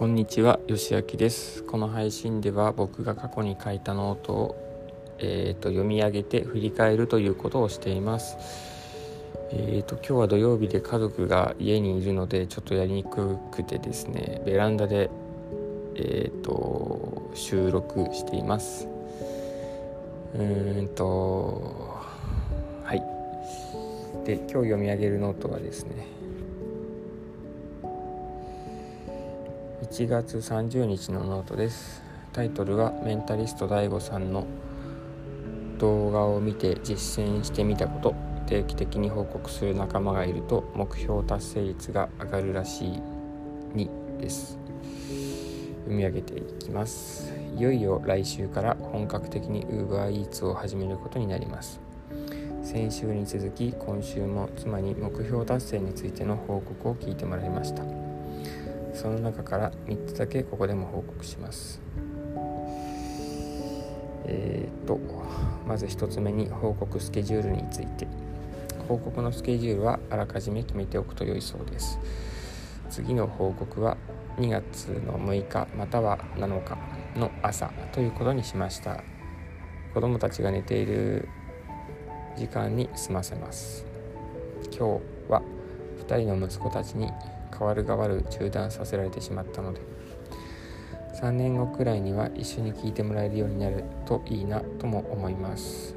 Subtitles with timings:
[0.00, 1.62] こんにちは、よしあきです。
[1.62, 8.38] この配信では僕が過去に書いたノートを、えー、と読み上げて振り返るということをしています。
[9.50, 15.10] えー、と今日は土曜日で家族が家にいるのでちょっとやりにくくてですね、ベランダで、
[15.96, 18.88] えー、と収録しています。
[20.34, 21.98] うーんと
[22.84, 23.02] はい。
[24.24, 26.19] で今日読み上げるノートはですね
[29.82, 32.02] 1月30日のノートです。
[32.34, 34.46] タイトルはメンタリスト DAIGO さんの
[35.78, 38.14] 動画を見て実践してみたこと。
[38.46, 43.02] 定期的に報告する仲間がいると目標達成率が上がるらしい
[43.74, 44.58] 2です。
[45.84, 47.32] 読み上げていきます。
[47.56, 51.80] いよいよ来週から本格的に UberEats を始めることになります。
[52.62, 58.09] 先週に続き今週も妻に目標達成についての報告を聞いてもらいました。
[58.94, 61.80] その中から3つだけここでも報告します。
[64.26, 64.98] えー、と
[65.66, 68.06] まず1つ目に報告スケジュールについて。
[68.90, 72.00] 報告のスケジュールはあらかじめ決めておくと良いそうです。
[72.90, 73.96] 次の報告は
[74.36, 76.76] 2月の6日または7日
[77.16, 79.04] の朝ということにしました。
[79.94, 81.28] 子供たちが寝ている
[82.36, 83.86] 時間に済ませます。
[84.76, 85.42] 今日は
[86.08, 87.12] 2人の息子たちに
[87.60, 89.80] 代わる代わる中断させられてしまったので
[91.20, 95.94] 3年後くらいには一緒に聞いてもらえるようになるといいなとも思います。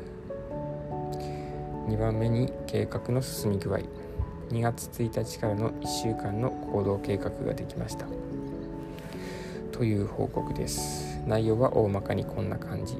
[1.88, 3.80] 2番目に計画の進み具合。
[4.50, 8.05] 2月1日からの1週間の行動計画ができました。
[9.72, 11.22] という報告です。
[11.25, 12.98] 内容は大まかにこんな感じ。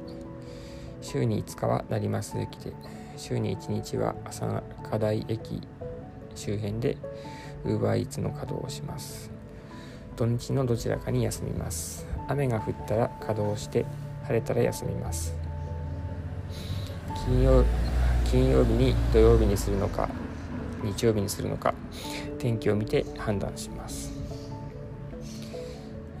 [1.02, 2.72] 週に5日は成増駅できて
[3.16, 5.60] 週に1日は朝課題駅
[6.34, 6.96] 周辺で
[7.64, 9.30] UberEats の稼働をします。
[10.16, 12.06] 土日のどちらかに休みます。
[12.28, 13.84] 雨が降ったら稼働して
[14.24, 15.34] 晴れたら休みます。
[17.26, 17.64] 金曜
[18.30, 20.08] 金曜日に土曜日にするのか
[20.82, 21.74] 日曜日にするのか
[22.38, 24.12] 天気を見て判断します。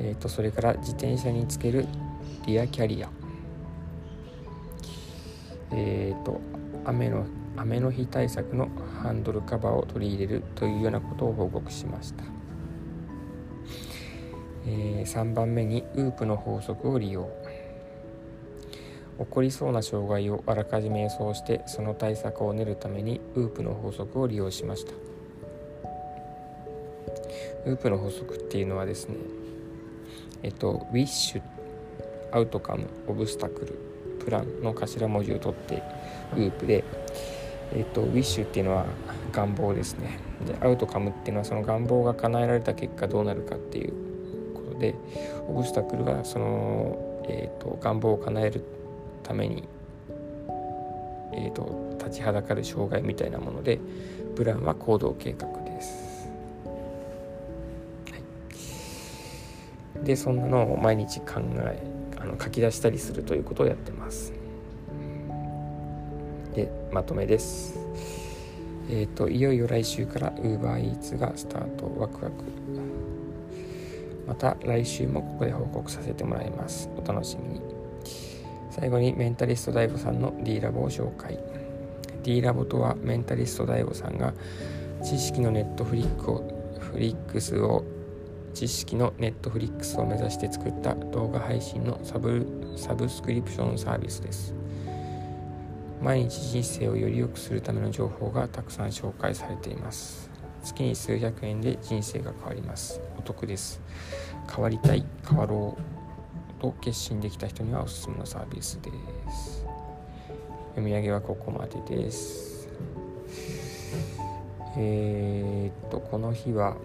[0.00, 1.86] えーとそれから自転車につける
[2.46, 3.10] リアキャリア。
[5.72, 6.40] えーと
[6.84, 8.68] 雨の雨の日対策の
[9.02, 12.24] ハンドルカバーを取り入れるというようなことを報告しました、
[14.66, 17.28] えー3番目にウープの法則を利用。
[19.18, 24.92] 起こりそうな障害をあらかじめ予想してその対策を練るためにウープの法則を利用しました。
[27.66, 29.16] ウープの法則っていうのはですね
[30.42, 31.40] えっと Wish
[32.32, 33.93] アウトカムオブスタクル。
[34.24, 35.82] プランの頭文字を取って
[36.34, 36.84] ウープで
[37.72, 38.86] えっと、ウィッシュっていうのは
[39.32, 40.18] 願望ですね。
[40.46, 43.92] でアウトカムっていうのはその願望が叶えられた結果どうなるかっていう
[44.54, 44.94] ことで
[45.48, 48.64] オブスタクルがその、えっと、願望を叶える
[49.22, 49.64] ために、
[51.32, 53.80] えっと、立ちはだかる障害みたいなもので
[54.36, 56.28] プランは行動計画です、
[60.02, 61.93] でそんなのを毎日考え
[62.24, 64.32] あの書き出したりするということをやってます。
[66.54, 67.78] でまとめです。
[68.88, 71.86] えっ、といよいよ来週から UberEats がスタート。
[71.98, 72.44] ワクワク。
[74.26, 76.88] また来週もここで報告させてもらいます。
[76.96, 77.60] お楽しみに。
[78.70, 81.38] 最後にメンタリスト DAIGO さんの D ラボを紹介。
[82.22, 84.32] D ラボとはメンタリスト DAIGO さんが
[85.02, 87.84] 知識のネットフリックをフリックスを
[88.54, 94.54] 知識のネットフリックスを目指して作った動画配信のサブサブスクリプションサービスです。
[96.00, 100.30] 毎日人生をより良くするための情報がたくさん紹介されています。
[100.62, 103.00] 月に数百円で人生が変わります。
[103.18, 103.80] お得です。
[104.48, 108.90] 変わりたい変わろうと決心できた人にはおすすめのサービスで
[109.32, 109.66] す。
[110.70, 112.68] 読み上げはここまでです。
[114.76, 116.76] えー、っとこの日は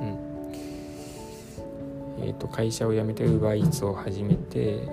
[0.00, 0.18] うん。
[2.18, 4.88] えー、っと会社を辞めて UberEats を始めて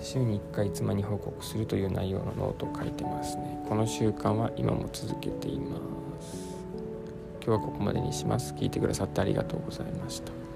[0.00, 3.62] 週に1回妻に報告するという内容のノートを書いてますね。
[3.68, 5.76] この習慣は今も続けていま
[6.20, 6.56] す。
[7.44, 8.54] 今日はここまでにします。
[8.54, 10.47] 聞いてくださってありがとうございました。